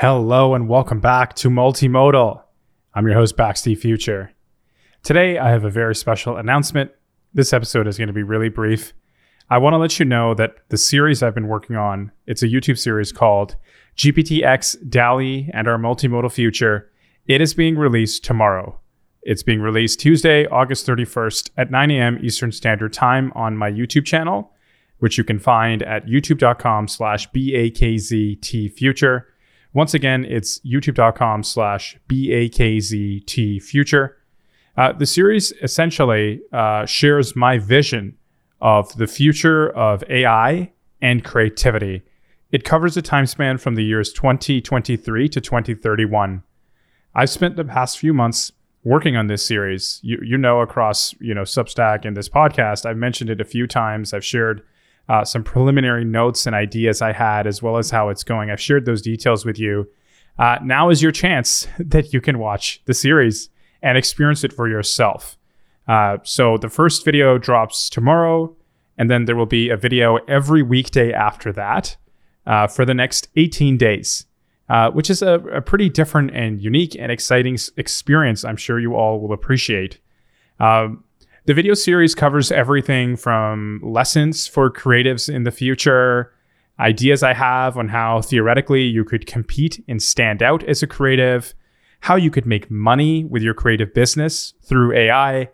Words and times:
Hello 0.00 0.54
and 0.54 0.68
welcome 0.68 1.00
back 1.00 1.34
to 1.34 1.50
Multimodal. 1.50 2.40
I'm 2.94 3.04
your 3.04 3.16
host, 3.16 3.36
Bakz 3.36 3.64
T. 3.64 3.74
Future. 3.74 4.32
Today, 5.02 5.38
I 5.38 5.50
have 5.50 5.64
a 5.64 5.70
very 5.70 5.96
special 5.96 6.36
announcement. 6.36 6.92
This 7.34 7.52
episode 7.52 7.88
is 7.88 7.98
going 7.98 8.06
to 8.06 8.12
be 8.12 8.22
really 8.22 8.48
brief. 8.48 8.94
I 9.50 9.58
want 9.58 9.74
to 9.74 9.78
let 9.78 9.98
you 9.98 10.04
know 10.04 10.34
that 10.34 10.58
the 10.68 10.76
series 10.76 11.20
I've 11.20 11.34
been 11.34 11.48
working 11.48 11.74
on, 11.74 12.12
it's 12.28 12.44
a 12.44 12.46
YouTube 12.46 12.78
series 12.78 13.10
called 13.10 13.56
GPTX, 13.96 14.88
DALL-E, 14.88 15.50
and 15.52 15.66
Our 15.66 15.78
Multimodal 15.78 16.30
Future. 16.30 16.92
It 17.26 17.40
is 17.40 17.52
being 17.52 17.76
released 17.76 18.22
tomorrow. 18.22 18.78
It's 19.22 19.42
being 19.42 19.60
released 19.60 19.98
Tuesday, 19.98 20.46
August 20.46 20.86
31st 20.86 21.50
at 21.56 21.72
9 21.72 21.90
a.m. 21.90 22.20
Eastern 22.22 22.52
Standard 22.52 22.92
Time 22.92 23.32
on 23.34 23.56
my 23.56 23.68
YouTube 23.68 24.06
channel, 24.06 24.52
which 25.00 25.18
you 25.18 25.24
can 25.24 25.40
find 25.40 25.82
at 25.82 26.06
youtube.com 26.06 26.86
slash 26.86 27.28
BAKZT 27.32 28.76
Once 29.78 29.94
again, 29.94 30.24
it's 30.24 30.58
youtube.com 30.66 31.44
slash 31.44 31.96
BAKZT 32.08 33.62
Future. 33.62 34.16
Uh, 34.76 34.92
the 34.92 35.06
series 35.06 35.52
essentially 35.62 36.40
uh, 36.52 36.84
shares 36.84 37.36
my 37.36 37.58
vision 37.58 38.18
of 38.60 38.92
the 38.96 39.06
future 39.06 39.70
of 39.70 40.02
AI 40.10 40.72
and 41.00 41.22
creativity. 41.22 42.02
It 42.50 42.64
covers 42.64 42.96
a 42.96 43.02
time 43.02 43.26
span 43.26 43.58
from 43.58 43.76
the 43.76 43.84
years 43.84 44.12
2023 44.12 45.28
to 45.28 45.40
2031. 45.40 46.42
I've 47.14 47.30
spent 47.30 47.54
the 47.54 47.64
past 47.64 48.00
few 48.00 48.12
months 48.12 48.50
working 48.82 49.16
on 49.16 49.28
this 49.28 49.46
series. 49.46 50.00
You, 50.02 50.18
you 50.24 50.36
know, 50.36 50.60
across 50.60 51.14
you 51.20 51.34
know 51.34 51.42
Substack 51.42 52.04
and 52.04 52.16
this 52.16 52.28
podcast, 52.28 52.84
I've 52.84 52.96
mentioned 52.96 53.30
it 53.30 53.40
a 53.40 53.44
few 53.44 53.68
times. 53.68 54.12
I've 54.12 54.24
shared 54.24 54.60
uh, 55.08 55.24
some 55.24 55.42
preliminary 55.42 56.04
notes 56.04 56.46
and 56.46 56.54
ideas 56.54 57.00
I 57.00 57.12
had, 57.12 57.46
as 57.46 57.62
well 57.62 57.78
as 57.78 57.90
how 57.90 58.08
it's 58.08 58.24
going. 58.24 58.50
I've 58.50 58.60
shared 58.60 58.84
those 58.84 59.02
details 59.02 59.44
with 59.44 59.58
you. 59.58 59.88
Uh, 60.38 60.58
now 60.62 60.90
is 60.90 61.02
your 61.02 61.12
chance 61.12 61.66
that 61.78 62.12
you 62.12 62.20
can 62.20 62.38
watch 62.38 62.82
the 62.84 62.94
series 62.94 63.48
and 63.82 63.96
experience 63.96 64.44
it 64.44 64.52
for 64.52 64.68
yourself. 64.68 65.36
Uh, 65.86 66.18
so 66.22 66.58
the 66.58 66.68
first 66.68 67.04
video 67.04 67.38
drops 67.38 67.88
tomorrow, 67.88 68.54
and 68.98 69.10
then 69.10 69.24
there 69.24 69.36
will 69.36 69.46
be 69.46 69.70
a 69.70 69.76
video 69.76 70.16
every 70.28 70.62
weekday 70.62 71.12
after 71.12 71.52
that 71.52 71.96
uh, 72.46 72.66
for 72.66 72.84
the 72.84 72.94
next 72.94 73.28
18 73.36 73.78
days, 73.78 74.26
uh, 74.68 74.90
which 74.90 75.08
is 75.08 75.22
a, 75.22 75.34
a, 75.34 75.62
pretty 75.62 75.88
different 75.88 76.30
and 76.34 76.60
unique 76.60 76.94
and 76.98 77.10
exciting 77.10 77.56
experience. 77.76 78.44
I'm 78.44 78.56
sure 78.56 78.78
you 78.78 78.94
all 78.94 79.20
will 79.20 79.32
appreciate. 79.32 79.98
Um, 80.60 81.04
the 81.48 81.54
video 81.54 81.72
series 81.72 82.14
covers 82.14 82.52
everything 82.52 83.16
from 83.16 83.80
lessons 83.82 84.46
for 84.46 84.70
creatives 84.70 85.34
in 85.34 85.44
the 85.44 85.50
future, 85.50 86.30
ideas 86.78 87.22
I 87.22 87.32
have 87.32 87.78
on 87.78 87.88
how 87.88 88.20
theoretically 88.20 88.82
you 88.82 89.02
could 89.02 89.24
compete 89.24 89.82
and 89.88 90.02
stand 90.02 90.42
out 90.42 90.62
as 90.64 90.82
a 90.82 90.86
creative 90.86 91.54
how 92.00 92.16
you 92.16 92.30
could 92.30 92.44
make 92.44 92.70
money 92.70 93.24
with 93.24 93.42
your 93.42 93.54
creative 93.54 93.94
business 93.94 94.52
through 94.62 94.94
AI, 94.94 95.44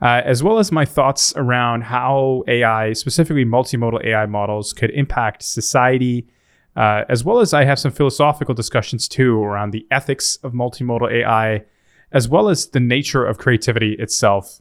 uh, 0.00 0.22
as 0.24 0.40
well 0.40 0.60
as 0.60 0.70
my 0.70 0.84
thoughts 0.84 1.34
around 1.34 1.82
how 1.82 2.44
AI, 2.46 2.92
specifically 2.92 3.44
multimodal 3.44 4.04
AI 4.04 4.26
models, 4.26 4.72
could 4.72 4.90
impact 4.90 5.42
society. 5.42 6.28
Uh, 6.76 7.02
as 7.08 7.24
well 7.24 7.40
as 7.40 7.52
I 7.52 7.64
have 7.64 7.80
some 7.80 7.90
philosophical 7.90 8.54
discussions 8.54 9.08
too 9.08 9.42
around 9.42 9.72
the 9.72 9.84
ethics 9.90 10.36
of 10.44 10.52
multimodal 10.52 11.10
AI, 11.10 11.64
as 12.12 12.28
well 12.28 12.48
as 12.48 12.68
the 12.68 12.78
nature 12.78 13.26
of 13.26 13.38
creativity 13.38 13.94
itself. 13.94 14.60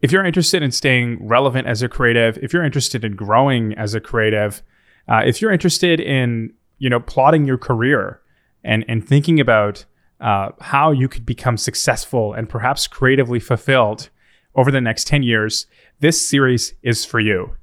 If 0.00 0.12
you're 0.12 0.24
interested 0.24 0.62
in 0.62 0.70
staying 0.70 1.26
relevant 1.26 1.66
as 1.66 1.82
a 1.82 1.88
creative, 1.88 2.38
if 2.38 2.52
you're 2.52 2.64
interested 2.64 3.04
in 3.04 3.16
growing 3.16 3.74
as 3.74 3.94
a 3.94 4.00
creative, 4.00 4.62
uh, 5.08 5.22
if 5.24 5.42
you're 5.42 5.52
interested 5.52 6.00
in 6.00 6.52
you 6.78 6.88
know 6.88 7.00
plotting 7.00 7.46
your 7.46 7.58
career 7.58 8.20
and 8.62 8.84
and 8.88 9.06
thinking 9.06 9.40
about 9.40 9.84
uh, 10.20 10.50
how 10.60 10.90
you 10.90 11.08
could 11.08 11.26
become 11.26 11.56
successful 11.56 12.32
and 12.32 12.48
perhaps 12.48 12.86
creatively 12.86 13.40
fulfilled 13.40 14.10
over 14.54 14.70
the 14.70 14.80
next 14.80 15.06
10 15.06 15.22
years, 15.22 15.66
this 16.00 16.28
series 16.28 16.74
is 16.82 17.04
for 17.04 17.20
you. 17.20 17.54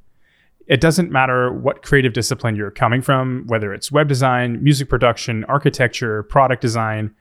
It 0.67 0.81
doesn't 0.81 1.11
matter 1.11 1.51
what 1.51 1.83
creative 1.83 2.13
discipline 2.13 2.55
you're 2.55 2.71
coming 2.71 3.01
from, 3.01 3.43
whether 3.47 3.73
it's 3.73 3.91
web 3.91 4.07
design, 4.07 4.63
music 4.63 4.89
production, 4.89 5.43
architecture, 5.45 6.23
product 6.23 6.61
design. 6.61 7.13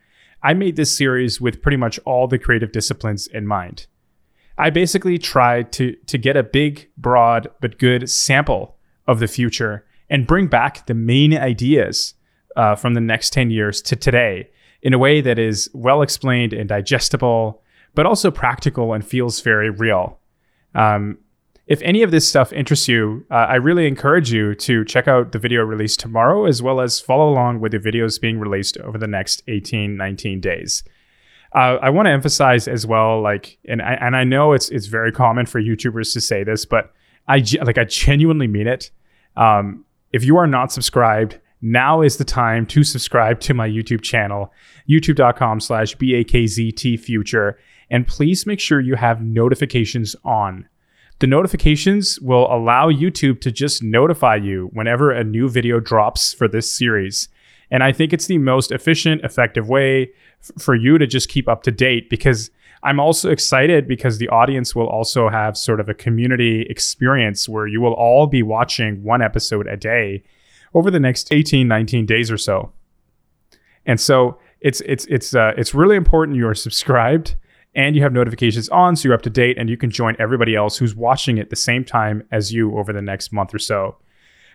I 0.43 0.55
made 0.55 0.77
this 0.77 0.97
series 0.97 1.41
with 1.41 1.61
pretty 1.61 1.77
much 1.77 1.99
all 2.05 2.27
the 2.27 2.39
creative 2.39 2.73
disciplines 2.73 3.27
in 3.27 3.47
mind. 3.47 3.87
I 4.57 4.71
basically 4.71 5.19
tried 5.19 5.73
to, 5.73 5.97
to 6.07 6.19
get 6.19 6.37
a 6.37 6.43
big, 6.43 6.89
broad, 6.97 7.49
but 7.61 7.79
good 7.79 8.09
sample 8.09 8.77
of 9.07 9.19
the 9.19 9.27
future 9.27 9.85
and 10.09 10.27
bring 10.27 10.47
back 10.47 10.87
the 10.87 10.95
main 10.95 11.37
ideas 11.37 12.15
uh, 12.57 12.77
from 12.77 12.95
the 12.95 13.01
next 13.01 13.33
10 13.33 13.51
years 13.51 13.83
to 13.83 13.97
today 13.97 14.51
in 14.83 14.93
a 14.93 14.99
way 14.99 15.21
that 15.21 15.39
is 15.39 15.69
well 15.73 16.03
explained 16.03 16.53
and 16.53 16.69
digestible, 16.69 17.63
but 17.95 18.07
also 18.07 18.31
practical 18.31 18.93
and 18.93 19.05
feels 19.05 19.41
very 19.41 19.71
real. 19.71 20.19
Um, 20.75 21.19
if 21.67 21.81
any 21.81 22.03
of 22.03 22.11
this 22.11 22.29
stuff 22.29 22.53
interests 22.53 22.89
you, 22.89 23.25
uh, 23.31 23.47
I 23.49 23.55
really 23.55 23.87
encourage 23.87 24.31
you 24.31 24.55
to 24.57 24.85
check 24.85 25.09
out 25.09 25.33
the 25.33 25.39
video 25.39 25.63
released 25.63 25.99
tomorrow, 25.99 26.45
as 26.45 26.61
well 26.61 26.81
as 26.81 27.01
follow 27.01 27.31
along 27.31 27.61
with 27.61 27.73
the 27.73 27.79
videos 27.79 28.21
being 28.21 28.39
released 28.39 28.77
over 28.79 28.99
the 28.99 29.07
next 29.07 29.43
18, 29.49 29.97
19 29.97 30.41
days. 30.41 30.85
Uh, 31.55 31.79
I 31.81 31.91
want 31.91 32.07
to 32.07 32.11
emphasize 32.11 32.67
as 32.67 32.85
well, 32.85 33.23
like, 33.23 33.59
and 33.69 33.81
I, 33.81 33.95
and 33.95 34.17
I 34.17 34.25
know 34.25 34.53
it's 34.53 34.71
it's 34.71 34.87
very 34.87 35.13
common 35.13 35.47
for 35.47 35.61
YouTubers 35.61 36.13
to 36.15 36.21
say 36.21 36.43
this, 36.43 36.65
but 36.65 36.93
I 37.29 37.45
like 37.63 37.79
I 37.79 37.85
genuinely 37.85 38.49
mean 38.49 38.67
it. 38.67 38.91
Um, 39.37 39.85
if 40.13 40.25
you 40.25 40.37
are 40.37 40.47
not 40.47 40.73
subscribed, 40.73 41.41
now 41.63 42.03
is 42.03 42.19
the 42.19 42.25
time 42.25 42.67
to 42.67 42.85
subscribe 42.85 43.41
to 43.41 43.55
my 43.55 43.69
YouTube 43.69 44.03
channel, 44.03 44.53
youtube.com 44.89 45.61
slash 45.61 45.97
BAKZTfuture. 45.97 47.55
And 47.91 48.07
please 48.07 48.47
make 48.47 48.61
sure 48.61 48.81
you 48.81 48.97
have 48.97 49.23
notifications 49.23 50.15
on. 50.25 50.69
The 51.21 51.27
notifications 51.27 52.21
will 52.21 52.53
allow 52.53 52.91
YouTube 52.91 53.41
to 53.43 53.53
just 53.53 53.83
notify 53.83 54.37
you 54.37 54.71
whenever 54.73 55.11
a 55.11 55.25
new 55.25 55.49
video 55.49 55.81
drops 55.81 56.35
for 56.35 56.49
this 56.49 56.71
series. 56.71 57.29
And 57.75 57.83
I 57.83 57.91
think 57.91 58.13
it's 58.13 58.29
the 58.29 58.39
most 58.39 58.71
efficient, 58.71 59.25
effective 59.25 59.69
way 59.69 60.13
f- 60.41 60.63
for 60.63 60.77
you 60.77 60.97
to 60.97 61.09
just 61.09 61.29
keep 61.29 61.49
up 61.49 61.65
to 61.65 61.73
date 61.73 62.09
because 62.09 62.53
I'm 62.85 63.01
also 63.01 63.31
excited 63.31 63.89
because 63.89 64.19
the 64.19 64.29
audience 64.29 64.77
will 64.77 64.87
also 64.87 65.29
have 65.29 65.57
sort 65.57 65.81
of 65.81 65.89
a 65.89 65.95
community 65.95 66.69
experience 66.71 67.49
where 67.49 67.67
you 67.67 67.81
will 67.81 67.95
all 67.95 68.29
be 68.29 68.45
watching 68.45 69.03
one 69.03 69.21
episode 69.21 69.67
a 69.67 69.77
day 69.77 70.23
over 70.73 70.89
the 70.89 71.01
next 71.01 71.33
18, 71.33 71.67
19 71.67 72.07
days 72.07 72.31
or 72.31 72.39
so. 72.39 72.71
And 73.85 74.01
so 74.01 74.39
it's 74.61 74.81
it's 74.83 75.05
it's 75.07 75.35
uh, 75.35 75.55
it's 75.57 75.75
really 75.75 75.97
important 75.97 76.37
you 76.37 76.47
are 76.47 76.55
subscribed 76.55 77.35
and 77.75 77.97
you 77.97 78.03
have 78.03 78.13
notifications 78.13 78.69
on 78.69 78.95
so 78.95 79.09
you're 79.09 79.15
up 79.15 79.23
to 79.23 79.31
date 79.31 79.59
and 79.59 79.69
you 79.69 79.77
can 79.77 79.91
join 79.91 80.15
everybody 80.21 80.55
else 80.55 80.77
who's 80.77 80.95
watching 80.95 81.41
at 81.41 81.51
the 81.51 81.57
same 81.57 81.85
time 81.85 82.23
as 82.31 82.53
you 82.53 82.79
over 82.79 82.93
the 82.93 83.03
next 83.03 83.33
month 83.33 83.53
or 83.53 83.59
so. 83.59 83.97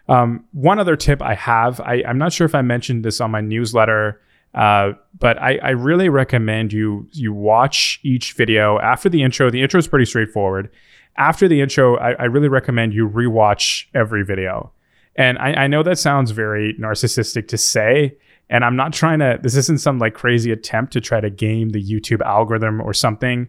Um, 0.10 0.46
one 0.54 0.80
other 0.80 0.96
tip 0.96 1.22
I 1.22 1.36
have, 1.36 1.80
I, 1.80 1.98
am 1.98 2.18
not 2.18 2.34
sure 2.34 2.46
if 2.46 2.56
I 2.56 2.64
mentioned 2.64 3.06
this 3.06 3.22
on 3.22 3.30
my 3.30 3.42
newsletter, 3.42 4.20
uh, 4.56 4.94
but 5.20 5.38
I, 5.38 5.60
I, 5.62 5.70
really 5.70 6.10
recommend 6.10 6.74
you 6.74 7.08
you 7.12 7.32
watch 7.32 8.00
each 8.04 8.34
video 8.34 8.80
after 8.80 9.08
the 9.08 9.22
intro. 9.22 9.52
The 9.52 9.62
intro 9.62 9.78
is 9.78 9.88
pretty 9.88 10.06
straightforward. 10.06 10.72
After 11.18 11.48
the 11.48 11.62
intro, 11.62 11.96
I, 11.98 12.14
I 12.14 12.24
really 12.24 12.48
recommend 12.48 12.96
you 12.96 13.08
rewatch 13.08 13.86
every 13.94 14.26
video. 14.26 14.72
And 15.16 15.38
I, 15.38 15.54
I 15.54 15.68
know 15.68 15.84
that 15.84 16.00
sounds 16.00 16.32
very 16.32 16.74
narcissistic 16.80 17.48
to 17.50 17.58
say, 17.58 18.18
and 18.50 18.66
I'm 18.66 18.76
not 18.76 18.94
trying 18.94 19.20
to, 19.20 19.38
this 19.40 19.56
isn't 19.56 19.80
some 19.80 20.00
like 20.00 20.16
crazy 20.16 20.52
attempt 20.52 20.94
to 20.94 21.02
try 21.02 21.20
to 21.20 21.30
game 21.30 21.70
the 21.70 21.84
YouTube 21.84 22.22
algorithm 22.22 22.82
or 22.82 22.96
something. 22.96 23.48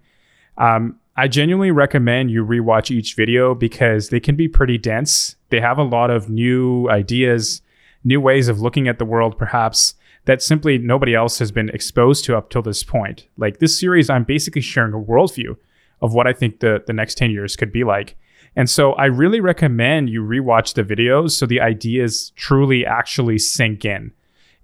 Um, 0.59 1.01
I 1.17 1.29
genuinely 1.29 1.71
recommend 1.71 2.31
you 2.31 2.45
rewatch 2.45 2.91
each 2.91 3.15
video 3.15 3.55
because 3.55 4.11
they 4.11 4.21
can 4.21 4.37
be 4.37 4.49
pretty 4.49 4.77
dense. 4.77 5.37
They 5.51 5.61
have 5.61 5.79
a 5.79 5.83
lot 5.83 6.11
of 6.11 6.29
new 6.29 6.89
ideas, 6.89 7.63
new 8.05 8.21
ways 8.21 8.49
of 8.49 8.61
looking 8.61 8.89
at 8.89 8.99
the 8.99 9.05
world, 9.05 9.37
perhaps 9.37 9.95
that 10.25 10.43
simply 10.43 10.79
nobody 10.79 11.15
else 11.15 11.39
has 11.39 11.51
been 11.51 11.71
exposed 11.71 12.25
to 12.25 12.37
up 12.37 12.51
till 12.51 12.63
this 12.63 12.85
point. 12.85 13.27
Like 13.37 13.59
this 13.59 13.79
series, 13.79 14.11
I'm 14.11 14.25
basically 14.25 14.61
sharing 14.61 14.93
a 14.93 14.99
worldview 14.99 15.57
of 16.03 16.15
what 16.15 16.27
I 16.27 16.33
think 16.33 16.61
the, 16.61 16.83
the 16.87 16.93
next 16.93 17.17
10 17.17 17.31
years 17.31 17.57
could 17.57 17.73
be 17.73 17.85
like. 17.85 18.17
And 18.57 18.69
so 18.69 18.93
I 18.95 19.07
really 19.07 19.41
recommend 19.41 20.11
you 20.11 20.23
rewatch 20.23 20.75
the 20.75 20.83
videos 20.83 21.33
so 21.33 21.47
the 21.47 21.61
ideas 21.61 22.33
truly 22.37 22.85
actually 22.85 23.39
sink 23.39 23.85
in. 23.85 24.13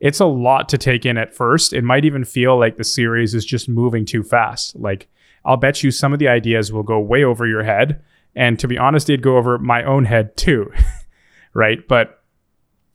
It's 0.01 0.21
a 0.21 0.27
lot 0.27 0.69
to 0.71 0.79
take 0.79 1.07
in 1.07 1.17
at 1.17 1.35
first. 1.35 1.73
It 1.73 1.85
might 1.85 2.05
even 2.05 2.25
feel 2.25 2.59
like 2.59 2.77
the 2.77 2.85
series 2.85 3.35
is 3.35 3.47
just 3.47 3.69
moving 3.69 4.05
too 4.05 4.23
fast. 4.23 4.77
Like, 4.77 5.09
I'll 5.45 5.57
bet 5.57 5.83
you 5.83 5.91
some 5.91 6.13
of 6.13 6.19
the 6.19 6.29
ideas 6.29 6.73
will 6.73 6.83
go 6.83 6.99
way 6.99 7.25
over 7.25 7.47
your 7.47 7.63
head. 7.63 8.03
And 8.37 8.59
to 8.61 8.69
be 8.69 8.79
honest, 8.79 9.09
they'd 9.09 9.23
go 9.23 9.37
over 9.37 9.59
my 9.59 9.83
own 9.83 10.05
head 10.05 10.37
too. 10.37 10.71
right. 11.55 11.87
But, 11.89 12.23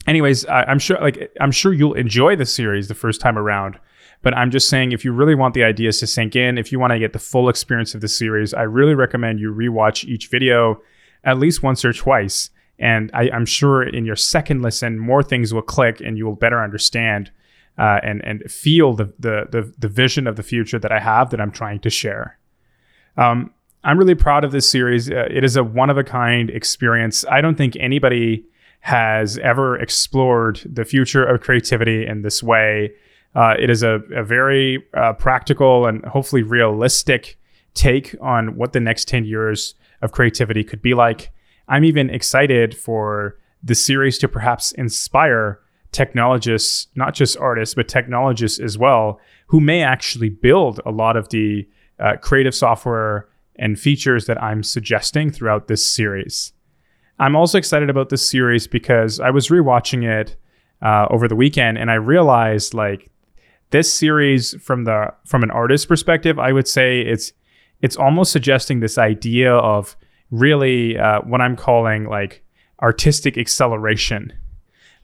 anyways, 0.08 0.46
I, 0.46 0.64
I'm 0.64 0.80
sure, 0.80 0.98
like, 1.02 1.32
I'm 1.42 1.52
sure 1.52 1.74
you'll 1.74 1.96
enjoy 1.96 2.36
the 2.36 2.46
series 2.46 2.88
the 2.88 2.96
first 2.96 3.20
time 3.20 3.38
around. 3.38 3.80
But 4.22 4.38
I'm 4.38 4.52
just 4.52 4.70
saying, 4.70 4.92
if 4.92 5.04
you 5.04 5.12
really 5.12 5.36
want 5.36 5.56
the 5.56 5.64
ideas 5.64 6.00
to 6.00 6.08
sink 6.08 6.36
in, 6.36 6.60
if 6.60 6.72
you 6.72 6.80
want 6.80 6.94
to 6.94 7.00
get 7.00 7.12
the 7.12 7.20
full 7.20 7.50
experience 7.50 7.96
of 7.96 8.02
the 8.02 8.08
series, 8.08 8.54
I 8.54 8.62
really 8.62 8.94
recommend 8.94 9.40
you 9.40 9.52
rewatch 9.52 10.06
each 10.06 10.28
video 10.28 10.80
at 11.24 11.40
least 11.40 11.64
once 11.64 11.84
or 11.84 11.92
twice. 11.92 12.52
And 12.78 13.10
I, 13.14 13.30
am 13.30 13.46
sure 13.46 13.84
in 13.84 14.06
your 14.06 14.16
second 14.16 14.62
listen, 14.62 15.00
more 15.00 15.24
things 15.24 15.54
will 15.54 15.62
click 15.64 16.02
and 16.02 16.18
you 16.18 16.26
will 16.26 16.36
better 16.36 16.64
understand 16.64 17.32
uh, 17.78 18.00
and 18.04 18.24
and 18.26 18.42
feel 18.52 18.94
the, 18.94 19.14
the, 19.18 19.48
the 19.50 19.74
the 19.80 19.88
vision 19.88 20.28
of 20.28 20.36
the 20.36 20.44
future 20.44 20.78
that 20.78 20.92
I 20.92 21.00
have 21.00 21.30
that 21.30 21.40
I'm 21.40 21.52
trying 21.52 21.80
to 21.80 21.90
share. 21.90 22.38
Um, 23.18 23.54
I'm 23.84 23.98
really 23.98 24.16
proud 24.16 24.44
of 24.44 24.52
this 24.52 24.70
series. 24.70 25.10
Uh, 25.10 25.28
it 25.30 25.44
is 25.44 25.56
a 25.56 25.64
one 25.64 25.90
of 25.90 25.98
a 25.98 26.04
kind 26.04 26.50
experience. 26.50 27.26
I 27.30 27.42
don't 27.42 27.58
think 27.58 27.76
anybody 27.80 28.46
has 28.82 29.38
ever 29.40 29.78
explored 29.78 30.62
the 30.66 30.86
future 30.86 31.24
of 31.24 31.42
creativity 31.42 32.06
in 32.06 32.22
this 32.22 32.44
way. 32.44 32.92
Uh, 33.34 33.56
it 33.58 33.70
is 33.70 33.82
a, 33.82 34.02
a 34.16 34.24
very 34.24 34.84
uh, 34.94 35.14
practical 35.14 35.88
and 35.88 36.04
hopefully 36.06 36.44
realistic 36.44 37.40
take 37.74 38.16
on 38.22 38.56
what 38.56 38.74
the 38.74 38.80
next 38.80 39.08
10 39.08 39.26
years 39.26 39.74
of 40.02 40.12
creativity 40.12 40.64
could 40.64 40.82
be 40.82 40.94
like. 40.94 41.32
I'm 41.68 41.86
even 41.86 42.10
excited 42.10 42.78
for 42.78 43.38
the 43.64 43.76
series 43.76 44.18
to 44.20 44.28
perhaps 44.28 44.72
inspire 44.74 45.60
technologists, 45.92 46.88
not 46.96 47.14
just 47.14 47.38
artists, 47.38 47.76
but 47.76 47.88
technologists 47.88 48.60
as 48.60 48.78
well, 48.78 49.20
who 49.48 49.60
may 49.60 49.82
actually 49.82 50.30
build 50.30 50.82
a 50.86 50.92
lot 50.92 51.18
of 51.18 51.30
the 51.30 51.68
uh, 52.00 52.18
creative 52.18 52.56
software 52.56 53.28
and 53.62 53.80
features 53.80 54.26
that 54.26 54.42
I'm 54.42 54.64
suggesting 54.64 55.32
throughout 55.32 55.68
this 55.68 55.86
series. 55.86 56.52
I'm 57.20 57.36
also 57.36 57.60
excited 57.60 57.90
about 57.90 58.10
this 58.10 58.28
series 58.28 58.68
because 58.68 59.20
I 59.20 59.30
was 59.30 59.50
rewatching 59.50 60.04
it 60.04 60.36
uh, 60.82 61.06
over 61.12 61.28
the 61.28 61.36
weekend 61.36 61.78
and 61.78 61.92
I 61.92 61.94
realized 61.94 62.74
like 62.74 63.12
this 63.70 63.94
series 63.94 64.56
from 64.62 64.86
the 64.86 65.14
from 65.26 65.44
an 65.44 65.52
artist 65.52 65.88
perspective, 65.88 66.40
I 66.40 66.52
would 66.52 66.68
say 66.68 67.02
it's 67.02 67.32
it's 67.82 67.96
almost 67.96 68.32
suggesting 68.32 68.80
this 68.80 68.98
idea 68.98 69.54
of 69.54 69.96
really 70.32 70.98
uh, 70.98 71.22
what 71.22 71.40
I'm 71.40 71.56
calling 71.56 72.06
like 72.06 72.44
artistic 72.82 73.38
acceleration. 73.38 74.34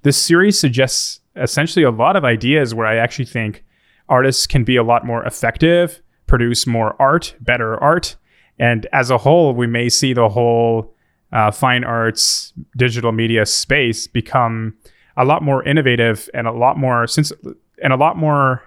This 0.01 0.17
series 0.17 0.59
suggests 0.59 1.21
essentially 1.35 1.83
a 1.83 1.91
lot 1.91 2.15
of 2.15 2.25
ideas 2.25 2.73
where 2.73 2.87
I 2.87 2.95
actually 2.95 3.25
think 3.25 3.63
artists 4.09 4.47
can 4.47 4.63
be 4.63 4.75
a 4.75 4.83
lot 4.83 5.05
more 5.05 5.23
effective, 5.25 6.01
produce 6.25 6.65
more 6.65 6.99
art, 6.99 7.35
better 7.39 7.77
art, 7.77 8.15
and 8.59 8.87
as 8.91 9.09
a 9.09 9.17
whole, 9.17 9.53
we 9.53 9.67
may 9.67 9.89
see 9.89 10.13
the 10.13 10.29
whole 10.29 10.93
uh, 11.31 11.51
fine 11.51 11.83
arts 11.83 12.53
digital 12.75 13.11
media 13.11 13.45
space 13.45 14.07
become 14.07 14.73
a 15.17 15.25
lot 15.25 15.41
more 15.43 15.63
innovative 15.63 16.29
and 16.33 16.47
a 16.47 16.51
lot 16.51 16.77
more 16.77 17.07
since 17.07 17.31
and 17.83 17.93
a 17.93 17.97
lot 17.97 18.17
more 18.17 18.63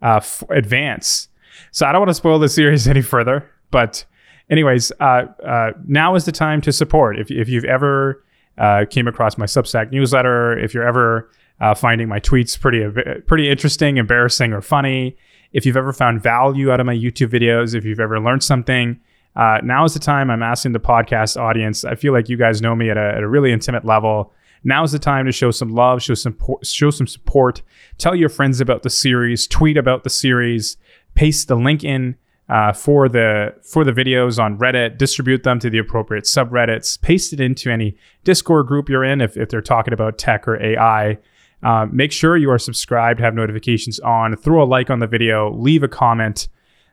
uh, 0.00 0.16
f- 0.16 0.42
advanced. 0.50 1.28
So 1.70 1.86
I 1.86 1.92
don't 1.92 2.00
want 2.00 2.10
to 2.10 2.14
spoil 2.14 2.38
the 2.38 2.48
series 2.48 2.88
any 2.88 3.02
further, 3.02 3.48
but 3.70 4.04
anyways, 4.50 4.92
uh, 5.00 5.26
uh, 5.44 5.72
now 5.86 6.14
is 6.14 6.24
the 6.24 6.32
time 6.32 6.60
to 6.62 6.72
support. 6.72 7.18
If 7.18 7.30
if 7.30 7.48
you've 7.48 7.64
ever 7.64 8.24
uh, 8.58 8.84
came 8.88 9.06
across 9.06 9.38
my 9.38 9.46
Substack 9.46 9.90
newsletter, 9.92 10.58
if 10.58 10.74
you're 10.74 10.86
ever 10.86 11.30
uh, 11.60 11.74
finding 11.74 12.08
my 12.08 12.20
tweets 12.20 12.58
pretty 12.58 12.86
pretty 13.26 13.50
interesting, 13.50 13.98
embarrassing, 13.98 14.52
or 14.52 14.60
funny, 14.60 15.16
if 15.52 15.66
you've 15.66 15.76
ever 15.76 15.92
found 15.92 16.22
value 16.22 16.70
out 16.70 16.80
of 16.80 16.86
my 16.86 16.94
YouTube 16.94 17.28
videos, 17.28 17.74
if 17.74 17.84
you've 17.84 18.00
ever 18.00 18.18
learned 18.20 18.42
something, 18.42 19.00
uh, 19.36 19.58
now 19.62 19.84
is 19.84 19.94
the 19.94 20.00
time 20.00 20.30
I'm 20.30 20.42
asking 20.42 20.72
the 20.72 20.80
podcast 20.80 21.40
audience. 21.40 21.84
I 21.84 21.94
feel 21.94 22.12
like 22.12 22.28
you 22.28 22.36
guys 22.36 22.60
know 22.60 22.74
me 22.74 22.90
at 22.90 22.96
a, 22.96 23.14
at 23.16 23.22
a 23.22 23.28
really 23.28 23.52
intimate 23.52 23.84
level. 23.84 24.32
Now 24.64 24.84
is 24.84 24.92
the 24.92 24.98
time 24.98 25.26
to 25.26 25.32
show 25.32 25.50
some 25.50 25.74
love, 25.74 26.02
show 26.02 26.14
some 26.14 26.38
show 26.62 26.90
some 26.90 27.06
support. 27.06 27.62
Tell 27.98 28.14
your 28.14 28.28
friends 28.28 28.60
about 28.60 28.82
the 28.82 28.90
series, 28.90 29.46
tweet 29.46 29.76
about 29.76 30.04
the 30.04 30.10
series, 30.10 30.76
paste 31.14 31.48
the 31.48 31.56
link 31.56 31.82
in 31.82 32.16
uh, 32.48 32.72
for 32.72 33.08
the 33.08 33.54
for 33.62 33.84
the 33.84 33.92
videos 33.92 34.42
on 34.42 34.58
Reddit, 34.58 34.98
distribute 34.98 35.42
them 35.42 35.58
to 35.60 35.70
the 35.70 35.78
appropriate 35.78 36.24
subreddits, 36.24 37.00
paste 37.00 37.32
it 37.32 37.40
into 37.40 37.70
any 37.70 37.96
Discord 38.24 38.66
group 38.66 38.88
you're 38.88 39.04
in 39.04 39.20
if, 39.20 39.36
if 39.36 39.48
they're 39.48 39.62
talking 39.62 39.94
about 39.94 40.18
tech 40.18 40.46
or 40.46 40.62
AI. 40.62 41.18
Uh, 41.62 41.86
make 41.90 42.10
sure 42.10 42.36
you 42.36 42.50
are 42.50 42.58
subscribed, 42.58 43.20
have 43.20 43.34
notifications 43.34 44.00
on, 44.00 44.36
throw 44.36 44.62
a 44.62 44.66
like 44.66 44.90
on 44.90 44.98
the 44.98 45.06
video, 45.06 45.52
leave 45.54 45.84
a 45.84 45.88
comment. 45.88 46.48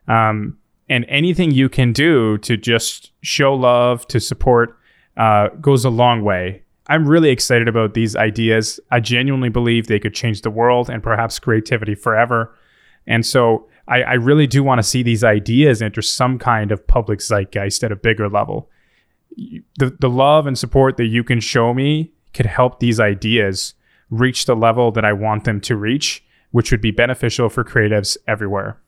Um, 0.07 0.58
and 0.89 1.05
anything 1.07 1.51
you 1.51 1.69
can 1.69 1.93
do 1.93 2.37
to 2.39 2.57
just 2.57 3.11
show 3.21 3.53
love 3.53 4.07
to 4.07 4.19
support 4.19 4.77
uh, 5.17 5.49
goes 5.61 5.85
a 5.85 5.89
long 5.89 6.23
way. 6.23 6.63
I'm 6.87 7.07
really 7.07 7.29
excited 7.29 7.67
about 7.67 7.93
these 7.93 8.15
ideas. 8.15 8.79
I 8.89 8.99
genuinely 8.99 9.49
believe 9.49 9.87
they 9.87 9.99
could 9.99 10.15
change 10.15 10.41
the 10.41 10.49
world 10.49 10.89
and 10.89 11.03
perhaps 11.03 11.37
creativity 11.37 11.95
forever. 11.95 12.55
And 13.05 13.25
so 13.25 13.67
i, 13.89 14.01
I 14.01 14.13
really 14.13 14.47
do 14.47 14.63
want 14.63 14.79
to 14.79 14.83
see 14.83 15.03
these 15.03 15.23
ideas 15.23 15.81
enter 15.81 16.01
some 16.01 16.39
kind 16.39 16.71
of 16.71 16.85
public 16.87 17.19
zeitgeist 17.19 17.83
at 17.83 17.91
a 17.91 17.95
bigger 17.95 18.29
level. 18.29 18.69
The, 19.77 19.95
the 19.99 20.09
love 20.09 20.47
and 20.47 20.57
support 20.57 20.97
that 20.97 21.05
you 21.05 21.23
can 21.23 21.39
show 21.39 21.73
me 21.73 22.13
could 22.33 22.45
help 22.45 22.79
these 22.79 22.99
ideas 22.99 23.73
reach 24.09 24.45
the 24.45 24.55
level 24.55 24.91
that 24.91 25.05
i 25.05 25.13
want 25.13 25.43
them 25.43 25.61
to 25.61 25.75
reach 25.75 26.23
which 26.51 26.71
would 26.71 26.81
be 26.81 26.91
beneficial 26.91 27.47
for 27.47 27.63
creatives 27.63 28.17
everywhere 28.27 28.81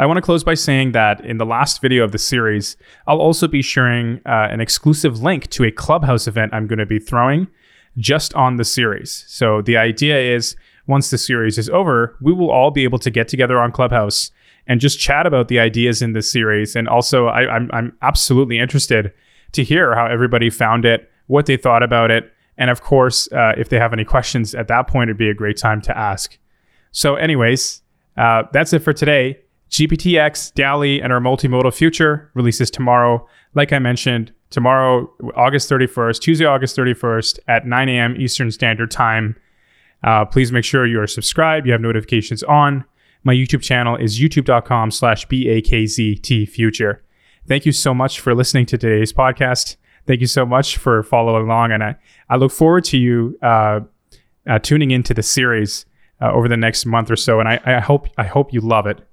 I 0.00 0.06
want 0.06 0.16
to 0.16 0.22
close 0.22 0.44
by 0.44 0.54
saying 0.54 0.92
that 0.92 1.24
in 1.24 1.38
the 1.38 1.46
last 1.46 1.82
video 1.82 2.04
of 2.04 2.12
the 2.12 2.18
series, 2.18 2.76
I'll 3.08 3.20
also 3.20 3.48
be 3.48 3.62
sharing 3.62 4.20
uh, 4.26 4.46
an 4.50 4.60
exclusive 4.60 5.20
link 5.22 5.50
to 5.50 5.64
a 5.64 5.72
Clubhouse 5.72 6.28
event 6.28 6.54
I'm 6.54 6.68
going 6.68 6.78
to 6.78 6.86
be 6.86 7.00
throwing 7.00 7.48
just 7.96 8.32
on 8.34 8.56
the 8.56 8.64
series. 8.64 9.24
So 9.26 9.60
the 9.60 9.76
idea 9.76 10.16
is 10.20 10.54
once 10.86 11.10
the 11.10 11.18
series 11.18 11.58
is 11.58 11.68
over, 11.68 12.16
we 12.20 12.32
will 12.32 12.50
all 12.50 12.70
be 12.70 12.84
able 12.84 13.00
to 13.00 13.10
get 13.10 13.26
together 13.26 13.58
on 13.58 13.72
Clubhouse 13.72 14.30
and 14.68 14.80
just 14.80 15.00
chat 15.00 15.26
about 15.26 15.48
the 15.48 15.58
ideas 15.58 16.00
in 16.00 16.12
this 16.12 16.30
series. 16.30 16.76
And 16.76 16.88
also, 16.88 17.26
I, 17.26 17.52
I'm, 17.52 17.68
I'm 17.72 17.96
absolutely 18.00 18.58
interested 18.58 19.12
to 19.52 19.64
hear 19.64 19.96
how 19.96 20.06
everybody 20.06 20.48
found 20.48 20.84
it, 20.84 21.10
what 21.26 21.46
they 21.46 21.56
thought 21.56 21.82
about 21.82 22.12
it. 22.12 22.32
And 22.56 22.70
of 22.70 22.82
course, 22.82 23.30
uh, 23.32 23.54
if 23.56 23.68
they 23.68 23.78
have 23.78 23.92
any 23.92 24.04
questions 24.04 24.54
at 24.54 24.68
that 24.68 24.86
point, 24.86 25.08
it'd 25.08 25.18
be 25.18 25.30
a 25.30 25.34
great 25.34 25.56
time 25.56 25.80
to 25.82 25.96
ask. 25.96 26.38
So, 26.92 27.16
anyways, 27.16 27.82
uh, 28.16 28.44
that's 28.52 28.72
it 28.72 28.80
for 28.80 28.92
today. 28.92 29.38
GPTX, 29.70 30.54
DALL-E, 30.54 31.00
and 31.00 31.12
our 31.12 31.20
multimodal 31.20 31.74
future 31.74 32.30
releases 32.34 32.70
tomorrow. 32.70 33.26
Like 33.54 33.72
I 33.72 33.78
mentioned, 33.78 34.32
tomorrow, 34.50 35.12
August 35.36 35.68
31st, 35.70 36.20
Tuesday, 36.20 36.44
August 36.44 36.76
31st 36.76 37.38
at 37.48 37.66
9 37.66 37.88
a.m. 37.88 38.16
Eastern 38.18 38.50
Standard 38.50 38.90
Time. 38.90 39.36
Uh, 40.02 40.24
please 40.24 40.52
make 40.52 40.64
sure 40.64 40.86
you 40.86 41.00
are 41.00 41.06
subscribed, 41.06 41.66
you 41.66 41.72
have 41.72 41.80
notifications 41.80 42.42
on. 42.44 42.84
My 43.24 43.34
YouTube 43.34 43.62
channel 43.62 43.96
is 43.96 44.20
youtube.com 44.20 44.90
slash 44.90 45.26
BAKZT 45.26 47.00
Thank 47.48 47.66
you 47.66 47.72
so 47.72 47.94
much 47.94 48.20
for 48.20 48.34
listening 48.34 48.66
to 48.66 48.78
today's 48.78 49.12
podcast. 49.12 49.76
Thank 50.06 50.20
you 50.20 50.26
so 50.26 50.46
much 50.46 50.76
for 50.76 51.02
following 51.02 51.44
along. 51.44 51.72
And 51.72 51.82
I, 51.82 51.96
I 52.30 52.36
look 52.36 52.52
forward 52.52 52.84
to 52.84 52.98
you 52.98 53.38
uh, 53.42 53.80
uh, 54.48 54.58
tuning 54.60 54.90
into 54.90 55.14
the 55.14 55.22
series 55.22 55.84
uh, 56.20 56.30
over 56.32 56.48
the 56.48 56.56
next 56.56 56.86
month 56.86 57.10
or 57.10 57.16
so. 57.16 57.40
And 57.40 57.48
I, 57.48 57.60
I 57.64 57.80
hope 57.80 58.08
I 58.16 58.24
hope 58.24 58.52
you 58.52 58.60
love 58.60 58.86
it. 58.86 59.07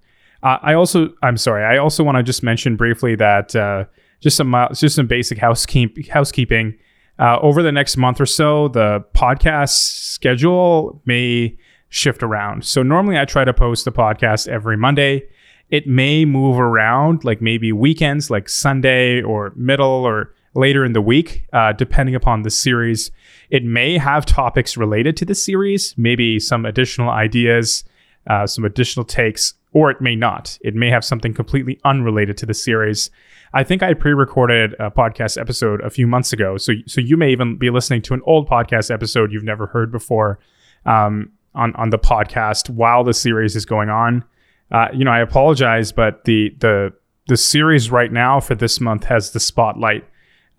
Uh, 0.45 0.59
I 0.61 0.75
also, 0.75 1.11
I'm 1.23 1.37
sorry, 1.37 1.65
I 1.65 1.77
also 1.79 2.03
want 2.03 2.17
to 2.17 2.23
just 2.23 2.43
mention 2.43 2.75
briefly 2.75 3.15
that 3.15 3.55
uh, 3.55 3.85
just 4.21 4.37
some 4.37 4.55
just 4.73 4.95
some 4.95 5.07
basic 5.07 5.39
housekeep, 5.39 6.07
housekeeping. 6.07 6.77
Uh, 7.17 7.39
over 7.41 7.63
the 7.63 7.71
next 7.71 7.97
month 7.97 8.21
or 8.21 8.25
so, 8.27 8.67
the 8.67 9.03
podcast 9.15 9.69
schedule 9.69 11.01
may 11.05 11.57
shift 11.89 12.21
around. 12.21 12.63
So 12.63 12.83
normally 12.83 13.17
I 13.17 13.25
try 13.25 13.43
to 13.43 13.53
post 13.53 13.85
the 13.85 13.91
podcast 13.91 14.47
every 14.47 14.77
Monday. 14.77 15.23
It 15.71 15.87
may 15.87 16.25
move 16.25 16.59
around, 16.59 17.23
like 17.23 17.41
maybe 17.41 17.71
weekends, 17.71 18.29
like 18.29 18.47
Sunday 18.47 19.23
or 19.23 19.51
middle 19.55 19.87
or 20.05 20.31
later 20.53 20.85
in 20.85 20.93
the 20.93 21.01
week, 21.01 21.45
uh, 21.53 21.73
depending 21.73 22.13
upon 22.13 22.43
the 22.43 22.51
series. 22.51 23.09
It 23.49 23.63
may 23.63 23.97
have 23.97 24.27
topics 24.27 24.77
related 24.77 25.17
to 25.17 25.25
the 25.25 25.35
series, 25.35 25.95
maybe 25.97 26.39
some 26.39 26.65
additional 26.65 27.09
ideas, 27.09 27.83
uh, 28.27 28.45
some 28.45 28.63
additional 28.63 29.05
takes 29.05 29.55
or 29.75 29.91
it 29.91 29.99
may 29.99 30.15
not. 30.15 30.57
It 30.61 30.73
may 30.73 30.89
have 30.89 31.03
something 31.03 31.33
completely 31.33 31.79
unrelated 31.83 32.37
to 32.37 32.45
the 32.45 32.53
series. 32.53 33.11
I 33.53 33.63
think 33.65 33.83
I 33.83 33.93
pre-recorded 33.93 34.73
a 34.79 34.89
podcast 34.89 35.39
episode 35.39 35.81
a 35.81 35.89
few 35.89 36.07
months 36.07 36.31
ago, 36.31 36.57
so 36.57 36.73
so 36.87 37.01
you 37.01 37.17
may 37.17 37.31
even 37.31 37.57
be 37.57 37.69
listening 37.69 38.01
to 38.03 38.13
an 38.13 38.21
old 38.25 38.49
podcast 38.49 38.89
episode 38.89 39.33
you've 39.33 39.43
never 39.43 39.67
heard 39.67 39.91
before 39.91 40.39
um, 40.85 41.29
on 41.53 41.75
on 41.75 41.89
the 41.89 41.99
podcast 41.99 42.69
while 42.69 43.03
the 43.03 43.13
series 43.13 43.55
is 43.55 43.65
going 43.65 43.89
on. 43.89 44.23
Uh, 44.71 44.87
you 44.93 45.03
know, 45.03 45.11
I 45.11 45.19
apologize, 45.19 45.91
but 45.91 46.23
the 46.23 46.55
the 46.59 46.93
the 47.27 47.37
series 47.37 47.91
right 47.91 48.11
now 48.11 48.39
for 48.39 48.55
this 48.55 48.79
month 48.79 49.03
has 49.03 49.31
the 49.31 49.39
spotlight. 49.41 50.05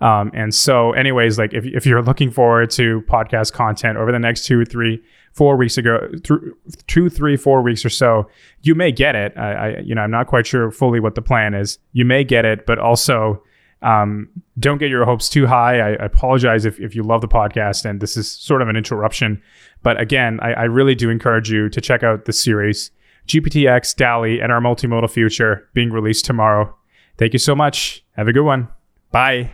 Um, 0.00 0.30
and 0.34 0.54
so, 0.54 0.92
anyways, 0.92 1.38
like 1.38 1.54
if, 1.54 1.64
if 1.64 1.86
you're 1.86 2.02
looking 2.02 2.30
forward 2.30 2.70
to 2.72 3.00
podcast 3.08 3.54
content 3.54 3.96
over 3.96 4.12
the 4.12 4.18
next 4.18 4.44
two, 4.44 4.60
or 4.60 4.64
three, 4.66 5.02
four 5.36 5.56
weeks 5.56 5.76
ago, 5.76 6.08
th- 6.24 6.40
two, 6.86 7.10
three, 7.10 7.36
four 7.36 7.60
weeks 7.60 7.84
or 7.84 7.90
so, 7.90 8.26
you 8.62 8.74
may 8.74 8.90
get 8.90 9.14
it. 9.14 9.36
I, 9.36 9.52
I, 9.52 9.78
you 9.80 9.94
know, 9.94 10.00
I'm 10.00 10.10
not 10.10 10.28
quite 10.28 10.46
sure 10.46 10.70
fully 10.70 10.98
what 10.98 11.14
the 11.14 11.20
plan 11.20 11.52
is. 11.52 11.78
You 11.92 12.06
may 12.06 12.24
get 12.24 12.46
it, 12.46 12.64
but 12.64 12.78
also 12.78 13.42
um, 13.82 14.30
don't 14.58 14.78
get 14.78 14.88
your 14.88 15.04
hopes 15.04 15.28
too 15.28 15.46
high. 15.46 15.78
I, 15.78 15.88
I, 15.90 16.06
apologize 16.06 16.64
if, 16.64 16.80
if 16.80 16.96
you 16.96 17.02
love 17.02 17.20
the 17.20 17.28
podcast 17.28 17.84
and 17.84 18.00
this 18.00 18.16
is 18.16 18.30
sort 18.30 18.62
of 18.62 18.68
an 18.68 18.76
interruption. 18.76 19.42
But 19.82 20.00
again, 20.00 20.40
I, 20.40 20.54
I 20.54 20.64
really 20.64 20.94
do 20.94 21.10
encourage 21.10 21.50
you 21.50 21.68
to 21.68 21.80
check 21.82 22.02
out 22.02 22.24
the 22.24 22.32
series 22.32 22.90
GPTX, 23.28 23.94
DALL-E, 23.96 24.40
and 24.40 24.50
our 24.50 24.60
multimodal 24.60 25.10
future 25.10 25.68
being 25.74 25.90
released 25.90 26.24
tomorrow. 26.24 26.74
Thank 27.18 27.34
you 27.34 27.38
so 27.38 27.54
much. 27.54 28.04
Have 28.12 28.28
a 28.28 28.32
good 28.32 28.44
one. 28.44 28.68
Bye. 29.10 29.50